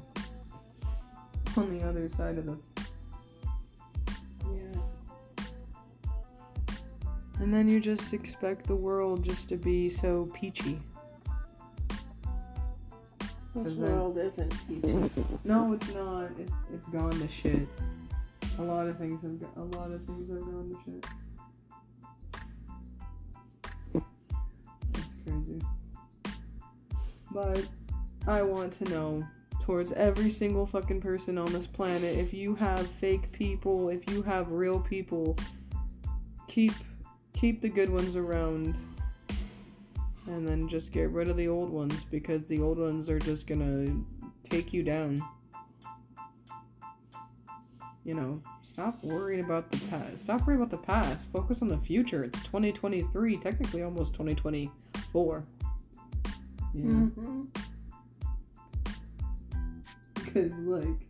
On 1.56 1.78
the 1.78 1.87
other 1.87 2.11
side 2.16 2.37
of 2.38 2.46
the 2.46 2.58
Yeah. 4.44 4.80
And 7.38 7.54
then 7.54 7.68
you 7.68 7.78
just 7.78 8.12
expect 8.12 8.66
the 8.66 8.75
world 8.75 9.25
just 9.25 9.49
to 9.50 9.56
be 9.56 9.90
so 9.90 10.28
peachy. 10.34 10.80
This 13.54 13.68
Is 13.68 13.75
world 13.75 14.18
isn't 14.18 14.52
peachy. 14.66 15.11
No, 15.44 15.75
it's 15.75 15.94
not. 15.94 16.30
It's 16.38 16.52
it's 16.73 16.84
gone 16.87 17.12
to 17.12 17.28
shit. 17.28 17.68
A 18.58 18.62
lot 18.62 18.88
of 18.88 18.99
things 18.99 19.23
have 19.23 19.49
a 19.56 19.76
lot 19.76 19.92
of 19.92 20.04
things 20.06 20.28
have 20.28 20.40
gone 20.40 20.70
to 20.70 20.90
shit. 20.90 21.06
It's 24.94 25.06
crazy. 25.25 25.61
But 27.35 27.67
I 28.29 28.43
want 28.43 28.73
to 28.75 28.85
know 28.85 29.26
towards 29.64 29.91
every 29.93 30.31
single 30.31 30.67
fucking 30.67 31.00
person 31.00 31.37
on 31.37 31.53
this 31.53 31.67
planet 31.67 32.17
if 32.17 32.33
you 32.33 32.55
have 32.55 32.87
fake 32.87 33.33
people, 33.33 33.88
if 33.88 34.09
you 34.11 34.23
have 34.23 34.53
real 34.53 34.79
people, 34.79 35.37
keep 36.49 36.73
keep 37.33 37.61
the 37.61 37.69
good 37.69 37.91
ones 37.91 38.14
around 38.14 38.76
and 40.26 40.47
then 40.47 40.69
just 40.69 40.93
get 40.93 41.11
rid 41.11 41.29
of 41.29 41.37
the 41.37 41.49
old 41.49 41.71
ones 41.71 42.05
because 42.11 42.47
the 42.47 42.61
old 42.61 42.79
ones 42.79 43.11
are 43.11 43.19
just 43.19 43.47
gonna 43.47 43.87
take 44.49 44.73
you 44.73 44.83
down. 44.83 45.21
You 48.05 48.14
know, 48.14 48.43
stop 48.62 49.03
worrying 49.03 49.45
about 49.45 49.71
the 49.73 49.79
past. 49.88 50.23
Stop 50.23 50.47
worrying 50.47 50.62
about 50.62 50.71
the 50.71 50.87
past. 50.87 51.26
Focus 51.33 51.62
on 51.62 51.69
the 51.69 51.79
future. 51.79 52.23
It's 52.23 52.43
2023, 52.45 53.38
technically 53.38 53.83
almost 53.83 54.12
2024. 54.12 55.45
Yeah. 56.75 56.85
Mm-hmm. 56.85 57.43
Because, 60.14 60.52
like, 60.64 61.07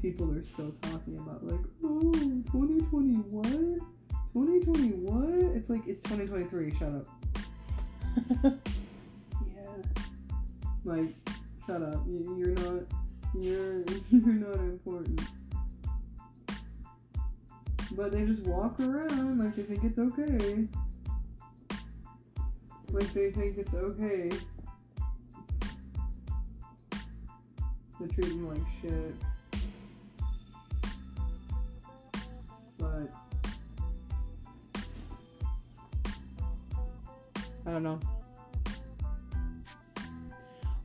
people 0.00 0.32
are 0.32 0.42
still 0.44 0.72
talking 0.82 1.18
about, 1.18 1.46
like, 1.46 1.60
oh, 1.84 2.12
2021? 2.52 3.80
2021? 4.32 5.52
It's 5.54 5.68
like, 5.68 5.86
it's 5.86 6.00
2023. 6.08 6.74
Shut 6.78 6.94
up. 6.94 7.06
Yeah. 9.54 9.70
Like, 10.84 11.14
shut 11.66 11.82
up. 11.82 12.02
You're 12.06 12.54
not. 12.54 12.82
You're 13.38 13.84
you're 14.10 14.34
not 14.34 14.56
important. 14.56 15.20
But 17.92 18.12
they 18.12 18.24
just 18.24 18.42
walk 18.42 18.80
around 18.80 19.38
like 19.38 19.54
they 19.56 19.62
think 19.62 19.84
it's 19.84 19.98
okay. 19.98 20.66
Like 22.92 23.12
they 23.12 23.30
think 23.30 23.58
it's 23.58 23.74
okay 23.74 24.30
to 28.00 28.14
treat 28.14 28.34
like 28.42 28.58
shit. 28.80 29.14
But 32.78 33.12
I 37.66 37.70
don't 37.70 37.82
know. 37.82 38.00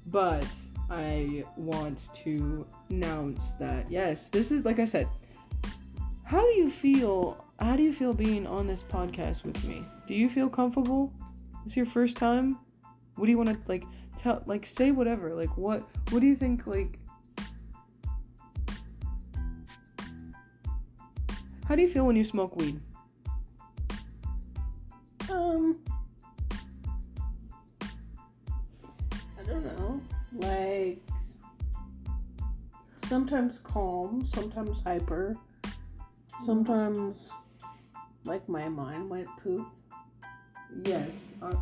But 0.07 0.45
I 0.89 1.43
want 1.55 1.99
to 2.23 2.65
announce 2.89 3.53
that 3.59 3.89
yes, 3.89 4.29
this 4.29 4.51
is 4.51 4.65
like 4.65 4.79
I 4.79 4.85
said. 4.85 5.07
How 6.23 6.41
do 6.41 6.53
you 6.53 6.69
feel? 6.69 7.43
How 7.59 7.77
do 7.77 7.83
you 7.83 7.93
feel 7.93 8.13
being 8.13 8.45
on 8.45 8.67
this 8.67 8.81
podcast 8.81 9.45
with 9.45 9.63
me? 9.65 9.85
Do 10.07 10.13
you 10.13 10.29
feel 10.29 10.49
comfortable? 10.49 11.13
This 11.63 11.77
your 11.77 11.85
first 11.85 12.17
time? 12.17 12.57
What 13.15 13.25
do 13.25 13.31
you 13.31 13.37
want 13.37 13.49
to 13.49 13.57
like 13.67 13.85
tell? 14.19 14.43
Like 14.45 14.65
say 14.65 14.91
whatever. 14.91 15.33
Like 15.33 15.55
what? 15.55 15.83
What 16.09 16.19
do 16.19 16.27
you 16.27 16.35
think? 16.35 16.67
Like 16.67 16.99
how 21.67 21.75
do 21.75 21.81
you 21.81 21.87
feel 21.87 22.05
when 22.05 22.15
you 22.15 22.23
smoke 22.23 22.55
weed? 22.55 22.79
Um. 25.31 25.77
I 29.39 29.43
don't 29.47 29.65
know. 29.65 30.01
Like. 30.33 31.01
Sometimes 33.07 33.59
calm, 33.59 34.27
sometimes 34.33 34.81
hyper, 34.81 35.37
sometimes 36.43 37.29
like 38.23 38.49
my 38.49 38.67
mind 38.67 39.07
went 39.07 39.27
poof. 39.43 39.65
Yes. 40.83 41.07
Uh, 41.39 41.53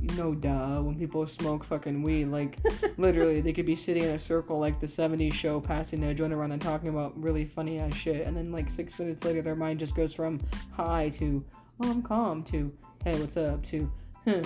no, 0.00 0.34
duh. 0.34 0.80
When 0.80 0.98
people 0.98 1.26
smoke 1.26 1.64
fucking 1.64 2.02
weed, 2.02 2.26
like 2.26 2.58
literally, 2.98 3.40
they 3.40 3.52
could 3.52 3.66
be 3.66 3.76
sitting 3.76 4.04
in 4.04 4.10
a 4.10 4.18
circle 4.18 4.58
like 4.58 4.80
the 4.80 4.86
'70s 4.86 5.32
show, 5.32 5.60
passing 5.60 6.04
a 6.04 6.14
joint 6.14 6.32
around 6.32 6.52
and 6.52 6.60
talking 6.62 6.88
about 6.88 7.20
really 7.20 7.44
funny 7.44 7.78
ass 7.78 7.94
shit, 7.94 8.26
and 8.26 8.36
then 8.36 8.52
like 8.52 8.70
six 8.70 8.98
minutes 8.98 9.24
later, 9.24 9.42
their 9.42 9.56
mind 9.56 9.78
just 9.78 9.94
goes 9.94 10.12
from 10.12 10.40
high 10.72 11.08
to 11.10 11.44
oh, 11.82 11.90
I'm 11.90 12.02
calm 12.02 12.42
to 12.44 12.72
hey, 13.04 13.18
what's 13.20 13.36
up 13.36 13.64
to 13.66 13.90
huh. 14.24 14.42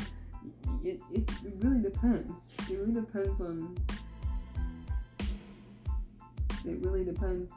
It, 0.85 1.01
it, 1.13 1.31
it 1.45 1.55
really 1.61 1.81
depends. 1.81 2.33
It 2.69 2.79
really 2.79 2.93
depends 2.93 3.41
on. 3.41 3.77
It 6.65 6.79
really 6.81 7.05
depends. 7.05 7.53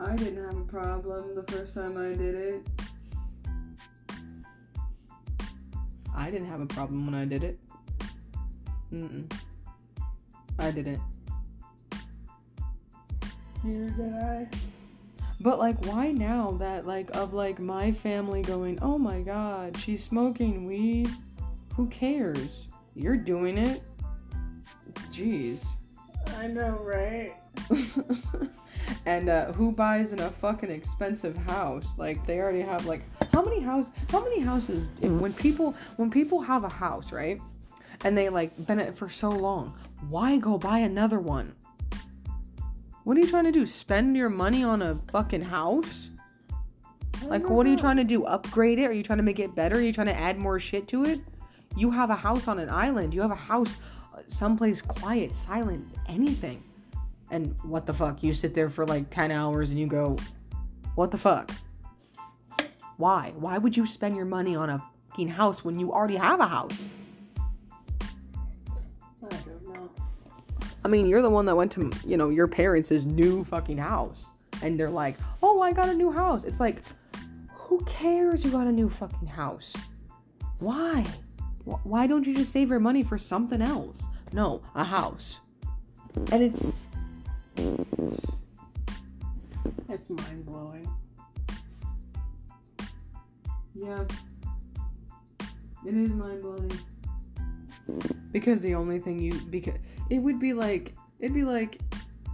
I 0.00 0.14
didn't 0.14 0.44
have 0.44 0.56
a 0.56 0.64
problem 0.64 1.34
the 1.34 1.42
first 1.52 1.74
time 1.74 1.96
I 1.96 2.16
did 2.16 2.34
it. 2.34 2.66
I 6.18 6.30
didn't 6.30 6.48
have 6.48 6.60
a 6.60 6.66
problem 6.66 7.06
when 7.06 7.14
I 7.14 7.24
did 7.24 7.44
it. 7.44 7.60
Mm-mm. 8.92 9.32
I 10.58 10.70
didn't. 10.72 11.00
Neither 13.62 13.90
did 13.90 14.14
I. 14.14 14.48
But 15.40 15.60
like, 15.60 15.86
why 15.86 16.10
now 16.10 16.50
that 16.58 16.86
like 16.86 17.14
of 17.16 17.34
like 17.34 17.60
my 17.60 17.92
family 17.92 18.42
going, 18.42 18.80
oh 18.82 18.98
my 18.98 19.20
god, 19.20 19.76
she's 19.76 20.02
smoking 20.02 20.66
weed. 20.66 21.08
Who 21.76 21.86
cares? 21.86 22.66
You're 22.96 23.16
doing 23.16 23.56
it. 23.56 23.80
Jeez. 25.12 25.60
I 26.38 26.48
know, 26.48 26.80
right? 26.82 27.36
and 29.06 29.28
uh, 29.28 29.52
who 29.52 29.70
buys 29.70 30.10
in 30.10 30.18
a 30.18 30.30
fucking 30.30 30.70
expensive 30.70 31.36
house? 31.36 31.86
Like 31.96 32.26
they 32.26 32.40
already 32.40 32.62
have 32.62 32.86
like 32.86 33.02
how 33.38 33.44
many 33.44 33.60
house? 33.60 33.86
How 34.10 34.20
many 34.24 34.40
houses? 34.40 34.88
When 35.00 35.32
people 35.32 35.72
when 35.94 36.10
people 36.10 36.40
have 36.40 36.64
a 36.64 36.68
house, 36.68 37.12
right? 37.12 37.40
And 38.04 38.18
they 38.18 38.28
like 38.30 38.66
been 38.66 38.80
it 38.80 38.98
for 38.98 39.08
so 39.08 39.28
long, 39.28 39.78
why 40.08 40.38
go 40.38 40.58
buy 40.58 40.78
another 40.78 41.20
one? 41.20 41.54
What 43.04 43.16
are 43.16 43.20
you 43.20 43.28
trying 43.28 43.44
to 43.44 43.52
do? 43.52 43.64
Spend 43.64 44.16
your 44.16 44.28
money 44.28 44.64
on 44.64 44.82
a 44.82 44.98
fucking 45.12 45.42
house? 45.42 46.08
Like, 47.26 47.48
what 47.48 47.64
are 47.64 47.70
you 47.70 47.76
trying 47.76 47.98
to 47.98 48.04
do? 48.04 48.24
Upgrade 48.24 48.80
it? 48.80 48.86
Are 48.86 48.92
you 48.92 49.04
trying 49.04 49.18
to 49.18 49.22
make 49.22 49.38
it 49.38 49.54
better? 49.54 49.76
Are 49.76 49.82
you 49.82 49.92
trying 49.92 50.08
to 50.08 50.18
add 50.18 50.36
more 50.38 50.58
shit 50.58 50.88
to 50.88 51.04
it? 51.04 51.20
You 51.76 51.92
have 51.92 52.10
a 52.10 52.16
house 52.16 52.48
on 52.48 52.58
an 52.58 52.68
island. 52.68 53.14
You 53.14 53.20
have 53.20 53.30
a 53.30 53.36
house 53.36 53.76
uh, 54.14 54.22
someplace 54.26 54.82
quiet, 54.82 55.30
silent, 55.46 55.86
anything. 56.08 56.60
And 57.30 57.54
what 57.62 57.86
the 57.86 57.94
fuck? 57.94 58.20
You 58.24 58.34
sit 58.34 58.52
there 58.52 58.68
for 58.68 58.84
like 58.84 59.10
10 59.10 59.30
hours 59.30 59.70
and 59.70 59.78
you 59.78 59.86
go, 59.86 60.16
what 60.96 61.12
the 61.12 61.18
fuck? 61.18 61.52
Why? 62.98 63.32
Why 63.36 63.58
would 63.58 63.76
you 63.76 63.86
spend 63.86 64.16
your 64.16 64.26
money 64.26 64.54
on 64.54 64.68
a 64.68 64.82
fucking 65.08 65.28
house 65.28 65.64
when 65.64 65.78
you 65.78 65.92
already 65.92 66.16
have 66.16 66.40
a 66.40 66.46
house? 66.46 66.78
I 68.00 69.28
don't 69.28 69.68
know. 69.72 69.90
I 70.84 70.88
mean, 70.88 71.06
you're 71.06 71.22
the 71.22 71.30
one 71.30 71.46
that 71.46 71.56
went 71.56 71.72
to, 71.72 71.90
you 72.04 72.16
know, 72.16 72.28
your 72.28 72.48
parents' 72.48 72.90
new 72.90 73.44
fucking 73.44 73.78
house. 73.78 74.26
And 74.62 74.78
they're 74.78 74.90
like, 74.90 75.16
oh, 75.42 75.62
I 75.62 75.72
got 75.72 75.88
a 75.88 75.94
new 75.94 76.10
house. 76.10 76.42
It's 76.44 76.60
like, 76.60 76.82
who 77.54 77.80
cares 77.84 78.44
you 78.44 78.50
got 78.50 78.66
a 78.66 78.72
new 78.72 78.90
fucking 78.90 79.28
house? 79.28 79.72
Why? 80.58 81.06
Why 81.64 82.06
don't 82.06 82.26
you 82.26 82.34
just 82.34 82.52
save 82.52 82.68
your 82.68 82.80
money 82.80 83.02
for 83.02 83.16
something 83.16 83.62
else? 83.62 83.98
No, 84.32 84.60
a 84.74 84.82
house. 84.82 85.38
And 86.32 86.42
it's, 86.42 86.66
It's 89.88 90.10
mind 90.10 90.44
blowing. 90.44 90.88
Yeah. 93.78 94.04
It 95.86 95.94
is 95.94 96.10
mind 96.10 96.42
blowing. 96.42 96.72
Because 98.32 98.60
the 98.60 98.74
only 98.74 98.98
thing 98.98 99.18
you, 99.18 99.32
because 99.50 99.78
it 100.10 100.18
would 100.18 100.38
be 100.38 100.52
like, 100.52 100.94
it'd 101.20 101.34
be 101.34 101.44
like 101.44 101.80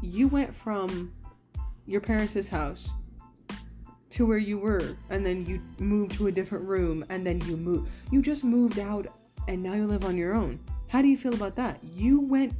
you 0.02 0.28
went 0.28 0.54
from 0.54 1.12
your 1.86 2.00
parents' 2.00 2.48
house 2.48 2.88
to 4.10 4.24
where 4.24 4.38
you 4.38 4.58
were 4.58 4.96
and 5.10 5.26
then 5.26 5.44
you 5.44 5.60
moved 5.78 6.12
to 6.12 6.28
a 6.28 6.32
different 6.32 6.64
room 6.64 7.04
and 7.08 7.26
then 7.26 7.40
you 7.46 7.56
moved 7.56 7.90
you 8.12 8.22
just 8.22 8.44
moved 8.44 8.78
out 8.78 9.06
and 9.48 9.60
now 9.60 9.74
you 9.74 9.86
live 9.86 10.04
on 10.04 10.16
your 10.16 10.34
own 10.34 10.60
how 10.86 11.02
do 11.02 11.08
you 11.08 11.16
feel 11.16 11.34
about 11.34 11.56
that 11.56 11.80
you 11.82 12.20
went 12.20 12.52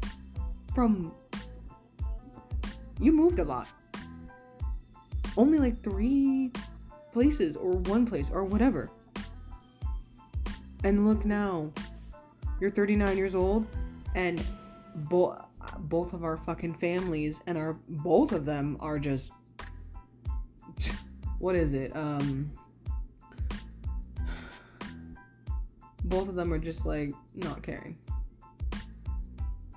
from 0.75 1.15
you 2.99 3.13
moved 3.13 3.39
a 3.39 3.45
lot 3.45 3.69
only 5.37 5.59
like 5.59 5.81
three 5.81 6.51
places 7.15 7.57
or 7.57 7.73
one 7.73 8.05
place 8.05 8.27
or 8.31 8.45
whatever. 8.45 8.91
And 10.83 11.09
look 11.09 11.25
now, 11.25 11.73
you're 12.61 12.71
39 12.71 13.17
years 13.17 13.35
old, 13.35 13.67
and 14.15 14.45
bo- 14.95 15.43
both 15.79 16.13
of 16.13 16.25
our 16.25 16.37
fucking 16.37 16.75
families 16.75 17.41
and 17.47 17.57
our 17.57 17.75
both 17.89 18.33
of 18.33 18.45
them 18.45 18.77
are 18.81 18.99
just 18.99 19.31
what 21.39 21.55
is 21.55 21.73
it? 21.73 21.95
Um, 21.97 22.53
both 26.05 26.29
of 26.29 26.35
them 26.35 26.53
are 26.53 26.59
just 26.59 26.85
like 26.85 27.15
not 27.35 27.63
caring. 27.63 27.97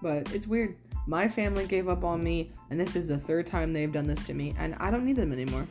But 0.02 0.34
it's 0.34 0.48
weird. 0.48 0.76
My 1.06 1.30
family 1.30 1.66
gave 1.66 1.88
up 1.88 2.04
on 2.04 2.22
me, 2.22 2.52
and 2.70 2.80
this 2.80 2.96
is 2.96 3.08
the 3.08 3.18
third 3.18 3.48
time 3.48 3.72
they've 3.72 3.92
done 3.92 4.08
this 4.08 4.26
to 4.26 4.34
me, 4.34 4.54
and 4.58 4.76
I 4.76 4.92
don't 4.92 5.06
need 5.06 5.16
them 5.16 5.32
anymore. 5.32 5.66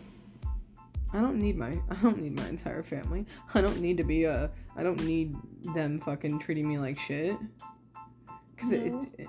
I 1.16 1.20
don't 1.22 1.38
need 1.38 1.56
my 1.56 1.68
I 1.90 1.94
don't 2.02 2.20
need 2.20 2.36
my 2.36 2.46
entire 2.46 2.82
family. 2.82 3.24
I 3.54 3.62
don't 3.62 3.80
need 3.80 3.96
to 3.96 4.04
be 4.04 4.24
a 4.24 4.50
I 4.76 4.82
don't 4.82 5.02
need 5.02 5.34
them 5.74 5.98
fucking 6.00 6.40
treating 6.40 6.68
me 6.68 6.78
like 6.78 6.98
shit. 7.00 7.38
Cause 8.58 8.72
it, 8.72 8.92
it, 8.92 9.08
it 9.18 9.28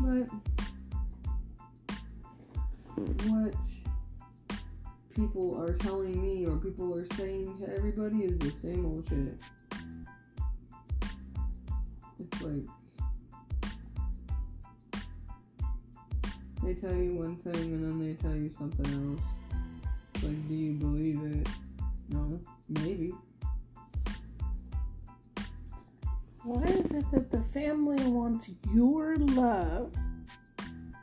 but 0.00 0.28
what 3.28 3.54
people 5.14 5.60
are 5.60 5.74
telling 5.74 6.20
me 6.20 6.46
or 6.46 6.56
people 6.56 6.96
are 6.96 7.06
saying 7.16 7.58
to 7.58 7.76
everybody 7.76 8.24
is 8.24 8.38
the 8.38 8.50
same 8.62 8.86
old 8.86 9.06
shit. 9.06 9.38
It's 12.18 12.42
like 12.42 12.62
they 16.62 16.74
tell 16.74 16.96
you 16.96 17.14
one 17.14 17.36
thing 17.36 17.54
and 17.54 17.84
then 17.84 17.98
they 17.98 18.14
tell 18.14 18.34
you 18.34 18.50
something 18.58 18.86
else. 19.16 19.33
It's 20.24 20.32
like, 20.32 20.48
do 20.48 20.54
you 20.54 20.72
believe 20.72 21.22
it? 21.22 21.48
No, 22.08 22.40
maybe. 22.68 23.12
Why 26.44 26.62
is 26.62 26.92
it 26.92 27.10
that 27.10 27.30
the 27.30 27.42
family 27.52 28.02
wants 28.06 28.48
your 28.72 29.16
love, 29.16 29.92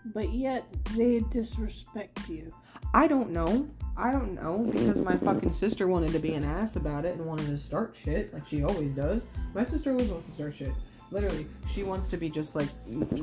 but 0.06 0.34
yet 0.34 0.66
they 0.96 1.20
disrespect 1.30 2.30
you? 2.30 2.52
I 2.96 3.08
don't 3.08 3.30
know. 3.30 3.70
I 3.96 4.12
don't 4.12 4.34
know 4.34 4.68
because 4.72 4.98
my 4.98 5.18
fucking 5.18 5.54
sister 5.54 5.88
wanted 5.88 6.14
to 6.14 6.20
be 6.20 6.34
an 6.34 6.44
ass 6.44 6.76
about 6.76 7.06
it 7.06 7.16
and 7.16 7.26
wanted 7.26 7.48
to 7.48 7.58
start 7.60 7.96
shit 8.04 8.34
like 8.34 8.48
she 8.48 8.64
always 8.64 8.92
does. 8.96 9.22
My 9.54 9.66
sister 9.66 9.92
always 9.92 10.10
wants 10.10 10.30
to 10.30 10.34
start 10.34 10.56
shit. 10.56 10.74
Literally, 11.12 11.46
she 11.72 11.84
wants 11.84 12.08
to 12.10 12.18
be 12.18 12.30
just 12.30 12.56
like 12.56 12.70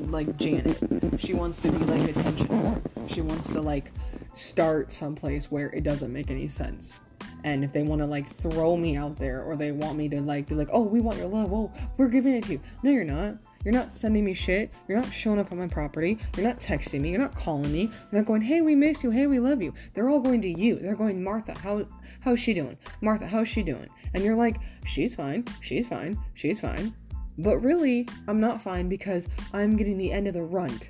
like 0.07 0.37
Janet. 0.37 0.77
She 1.17 1.33
wants 1.33 1.59
to 1.59 1.71
be 1.71 1.83
like 1.85 2.09
attention. 2.09 2.81
She 3.07 3.21
wants 3.21 3.51
to 3.51 3.61
like 3.61 3.91
start 4.39 4.91
someplace 4.91 5.51
where 5.51 5.69
it 5.69 5.83
doesn't 5.83 6.13
make 6.13 6.31
any 6.31 6.47
sense. 6.47 6.99
And 7.43 7.63
if 7.63 7.71
they 7.71 7.83
want 7.83 8.01
to 8.01 8.05
like 8.05 8.27
throw 8.27 8.75
me 8.75 8.97
out 8.97 9.15
there 9.15 9.43
or 9.43 9.55
they 9.55 9.71
want 9.71 9.97
me 9.97 10.09
to 10.09 10.21
like 10.21 10.47
be 10.47 10.55
like, 10.55 10.69
"Oh, 10.71 10.83
we 10.83 10.99
want 10.99 11.17
your 11.17 11.27
love. 11.27 11.53
Oh, 11.53 11.71
we're 11.97 12.07
giving 12.07 12.33
it 12.35 12.43
to 12.45 12.53
you." 12.53 12.61
No, 12.83 12.91
you're 12.91 13.03
not. 13.03 13.37
You're 13.63 13.73
not 13.73 13.91
sending 13.91 14.23
me 14.25 14.33
shit. 14.33 14.73
You're 14.87 14.99
not 14.99 15.11
showing 15.11 15.39
up 15.39 15.51
on 15.51 15.57
my 15.57 15.67
property. 15.67 16.17
You're 16.35 16.47
not 16.47 16.59
texting 16.59 17.01
me. 17.01 17.11
You're 17.11 17.19
not 17.19 17.35
calling 17.35 17.71
me. 17.71 17.91
You're 18.11 18.21
not 18.21 18.25
going, 18.25 18.41
"Hey, 18.41 18.61
we 18.61 18.75
miss 18.75 19.03
you. 19.03 19.09
Hey, 19.09 19.27
we 19.27 19.39
love 19.39 19.61
you." 19.61 19.73
They're 19.93 20.09
all 20.09 20.19
going 20.19 20.41
to 20.41 20.49
you. 20.49 20.75
They're 20.75 20.95
going, 20.95 21.23
"Martha, 21.23 21.57
how 21.59 21.85
how's 22.21 22.39
she 22.39 22.53
doing? 22.53 22.77
Martha, 23.01 23.27
how's 23.27 23.47
she 23.47 23.63
doing?" 23.63 23.87
And 24.13 24.23
you're 24.23 24.35
like, 24.35 24.57
"She's 24.85 25.15
fine. 25.15 25.45
She's 25.61 25.87
fine. 25.87 26.17
She's 26.33 26.59
fine." 26.59 26.93
But 27.37 27.57
really, 27.59 28.07
I'm 28.27 28.41
not 28.41 28.61
fine 28.61 28.89
because 28.89 29.27
I'm 29.53 29.77
getting 29.77 29.97
the 29.97 30.11
end 30.11 30.27
of 30.27 30.33
the 30.33 30.43
runt 30.43 30.89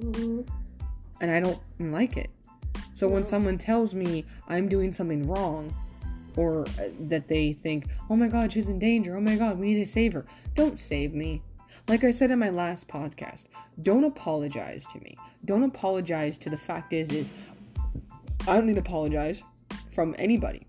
Mm-hmm. 0.00 0.40
and 1.20 1.30
I 1.30 1.38
don't 1.38 1.60
like 1.78 2.16
it. 2.16 2.30
So 3.04 3.10
when 3.10 3.22
someone 3.22 3.58
tells 3.58 3.92
me 3.92 4.24
I'm 4.48 4.66
doing 4.66 4.90
something 4.90 5.28
wrong 5.28 5.76
or 6.38 6.62
uh, 6.62 6.88
that 7.00 7.28
they 7.28 7.52
think, 7.52 7.88
"Oh 8.08 8.16
my 8.16 8.28
god, 8.28 8.50
she's 8.50 8.68
in 8.68 8.78
danger. 8.78 9.14
Oh 9.14 9.20
my 9.20 9.36
god, 9.36 9.58
we 9.58 9.74
need 9.74 9.84
to 9.84 9.90
save 9.90 10.14
her." 10.14 10.24
Don't 10.54 10.80
save 10.80 11.12
me. 11.12 11.42
Like 11.86 12.02
I 12.02 12.10
said 12.10 12.30
in 12.30 12.38
my 12.38 12.48
last 12.48 12.88
podcast, 12.88 13.44
don't 13.82 14.04
apologize 14.04 14.86
to 14.86 15.00
me. 15.00 15.18
Don't 15.44 15.64
apologize 15.64 16.38
to 16.38 16.48
the 16.48 16.56
fact 16.56 16.94
is 16.94 17.10
is 17.10 17.30
I 18.48 18.54
don't 18.54 18.64
need 18.68 18.76
to 18.76 18.80
apologize 18.80 19.42
from 19.92 20.14
anybody. 20.18 20.66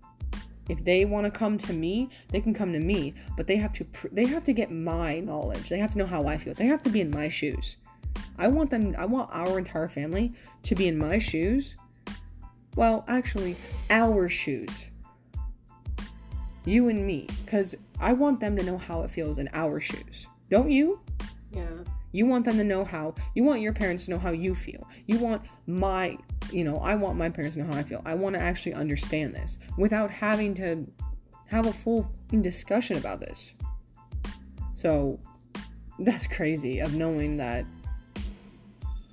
If 0.68 0.84
they 0.84 1.06
want 1.06 1.24
to 1.24 1.30
come 1.30 1.56
to 1.56 1.72
me, 1.72 2.10
they 2.28 2.42
can 2.42 2.52
come 2.52 2.74
to 2.74 2.80
me, 2.80 3.14
but 3.34 3.46
they 3.46 3.56
have 3.56 3.72
to 3.72 3.84
pr- 3.86 4.08
they 4.12 4.26
have 4.26 4.44
to 4.44 4.52
get 4.52 4.70
my 4.70 5.20
knowledge. 5.20 5.70
They 5.70 5.78
have 5.78 5.92
to 5.92 5.98
know 5.98 6.06
how 6.06 6.26
I 6.26 6.36
feel. 6.36 6.52
They 6.52 6.66
have 6.66 6.82
to 6.82 6.90
be 6.90 7.00
in 7.00 7.08
my 7.10 7.30
shoes. 7.30 7.78
I 8.36 8.48
want 8.48 8.68
them 8.68 8.94
I 8.98 9.06
want 9.06 9.30
our 9.32 9.56
entire 9.56 9.88
family 9.88 10.34
to 10.64 10.74
be 10.74 10.86
in 10.86 10.98
my 10.98 11.18
shoes. 11.18 11.76
Well, 12.76 13.04
actually, 13.08 13.56
our 13.90 14.28
shoes. 14.28 14.86
You 16.64 16.88
and 16.88 17.06
me 17.06 17.28
cuz 17.46 17.74
I 17.98 18.12
want 18.12 18.40
them 18.40 18.56
to 18.56 18.62
know 18.62 18.76
how 18.76 19.02
it 19.02 19.10
feels 19.10 19.38
in 19.38 19.48
our 19.54 19.80
shoes. 19.80 20.26
Don't 20.50 20.70
you? 20.70 21.00
Yeah. 21.52 21.84
You 22.12 22.26
want 22.26 22.44
them 22.44 22.56
to 22.56 22.64
know 22.64 22.84
how, 22.84 23.14
you 23.34 23.44
want 23.44 23.60
your 23.60 23.72
parents 23.72 24.06
to 24.06 24.10
know 24.10 24.18
how 24.18 24.30
you 24.30 24.54
feel. 24.54 24.88
You 25.06 25.18
want 25.18 25.42
my, 25.66 26.16
you 26.50 26.64
know, 26.64 26.78
I 26.78 26.94
want 26.94 27.18
my 27.18 27.28
parents 27.28 27.56
to 27.56 27.62
know 27.62 27.72
how 27.72 27.78
I 27.78 27.82
feel. 27.82 28.02
I 28.04 28.14
want 28.14 28.34
to 28.36 28.42
actually 28.42 28.74
understand 28.74 29.34
this 29.34 29.58
without 29.76 30.10
having 30.10 30.54
to 30.54 30.86
have 31.46 31.66
a 31.66 31.72
full 31.72 32.10
discussion 32.40 32.96
about 32.96 33.20
this. 33.20 33.52
So 34.74 35.18
that's 35.98 36.26
crazy 36.26 36.80
of 36.80 36.94
knowing 36.94 37.36
that 37.36 37.64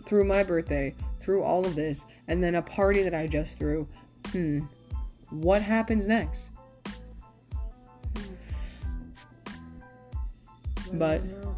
through 0.05 0.25
my 0.25 0.43
birthday, 0.43 0.95
through 1.21 1.43
all 1.43 1.65
of 1.65 1.75
this, 1.75 2.03
and 2.27 2.43
then 2.43 2.55
a 2.55 2.61
party 2.61 3.03
that 3.03 3.13
I 3.13 3.27
just 3.27 3.57
threw, 3.57 3.87
hmm, 4.31 4.61
what 5.29 5.61
happens 5.61 6.07
next? 6.07 6.49
But- 10.93 11.21
I 11.21 11.25
don't 11.25 11.41
know. 11.41 11.55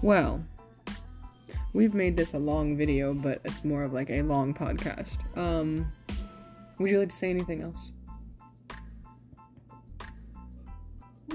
Well, 0.00 0.44
we've 1.72 1.94
made 1.94 2.16
this 2.16 2.34
a 2.34 2.38
long 2.38 2.76
video, 2.76 3.14
but 3.14 3.40
it's 3.44 3.64
more 3.64 3.84
of 3.84 3.92
like 3.92 4.10
a 4.10 4.22
long 4.22 4.52
podcast. 4.52 5.18
Um, 5.36 5.92
would 6.78 6.90
you 6.90 6.98
like 6.98 7.10
to 7.10 7.14
say 7.14 7.30
anything 7.30 7.62
else? 7.62 7.90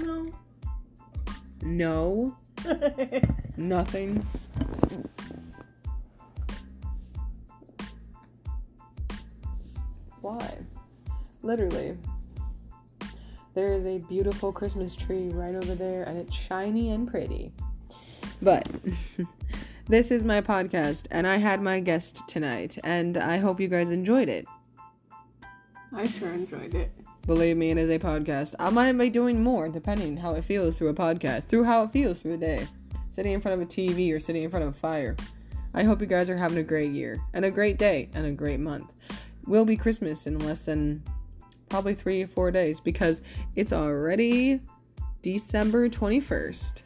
no. 0.00 0.30
No, 1.62 2.36
nothing. 3.56 4.24
Why? 10.20 10.58
Literally. 11.42 11.96
There 13.54 13.72
is 13.72 13.86
a 13.86 13.98
beautiful 14.06 14.52
Christmas 14.52 14.94
tree 14.94 15.30
right 15.30 15.54
over 15.54 15.74
there, 15.74 16.04
and 16.04 16.18
it's 16.18 16.34
shiny 16.34 16.90
and 16.90 17.08
pretty. 17.08 17.52
But 18.40 18.68
this 19.88 20.10
is 20.10 20.22
my 20.24 20.40
podcast, 20.40 21.06
and 21.10 21.26
I 21.26 21.38
had 21.38 21.60
my 21.62 21.80
guest 21.80 22.20
tonight, 22.28 22.78
and 22.84 23.16
I 23.16 23.38
hope 23.38 23.60
you 23.60 23.68
guys 23.68 23.90
enjoyed 23.90 24.28
it. 24.28 24.46
I 25.92 26.06
sure 26.06 26.30
enjoyed 26.30 26.74
it. 26.74 26.92
Believe 27.26 27.56
me, 27.56 27.70
it 27.70 27.78
is 27.78 27.90
a 27.90 27.98
podcast. 27.98 28.54
I 28.58 28.70
might 28.70 28.92
be 28.92 29.10
doing 29.10 29.42
more 29.42 29.68
depending 29.68 30.16
how 30.16 30.34
it 30.34 30.44
feels 30.44 30.76
through 30.76 30.88
a 30.88 30.94
podcast, 30.94 31.44
through 31.44 31.64
how 31.64 31.82
it 31.82 31.92
feels 31.92 32.18
through 32.18 32.32
the 32.32 32.46
day, 32.46 32.66
sitting 33.12 33.32
in 33.32 33.40
front 33.40 33.60
of 33.60 33.68
a 33.68 33.70
TV 33.70 34.14
or 34.14 34.20
sitting 34.20 34.42
in 34.42 34.50
front 34.50 34.64
of 34.64 34.70
a 34.70 34.78
fire. 34.78 35.16
I 35.74 35.82
hope 35.82 36.00
you 36.00 36.06
guys 36.06 36.30
are 36.30 36.36
having 36.36 36.58
a 36.58 36.62
great 36.62 36.92
year 36.92 37.20
and 37.34 37.44
a 37.44 37.50
great 37.50 37.78
day 37.78 38.08
and 38.14 38.24
a 38.24 38.32
great 38.32 38.60
month. 38.60 38.90
Will 39.48 39.64
be 39.64 39.76
Christmas 39.76 40.26
in 40.26 40.38
less 40.38 40.66
than 40.66 41.02
probably 41.68 41.94
three 41.94 42.22
or 42.22 42.26
four 42.26 42.50
days 42.50 42.80
because 42.80 43.22
it's 43.56 43.72
already 43.72 44.60
December 45.22 45.88
21st. 45.88 46.82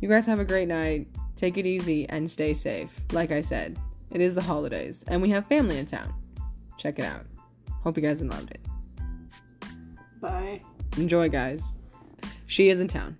You 0.00 0.08
guys 0.08 0.24
have 0.26 0.38
a 0.38 0.44
great 0.44 0.68
night. 0.68 1.08
Take 1.36 1.58
it 1.58 1.66
easy 1.66 2.08
and 2.08 2.30
stay 2.30 2.54
safe. 2.54 3.00
Like 3.12 3.32
I 3.32 3.40
said, 3.40 3.76
it 4.12 4.20
is 4.20 4.34
the 4.34 4.42
holidays 4.42 5.02
and 5.08 5.20
we 5.20 5.30
have 5.30 5.46
family 5.46 5.78
in 5.78 5.86
town. 5.86 6.14
Check 6.78 6.98
it 6.98 7.04
out. 7.04 7.26
Hope 7.82 7.96
you 7.96 8.02
guys 8.02 8.20
loved 8.22 8.52
it. 8.52 8.60
Bye. 10.20 10.60
Enjoy, 10.96 11.28
guys. 11.28 11.60
She 12.46 12.70
is 12.70 12.80
in 12.80 12.88
town. 12.88 13.18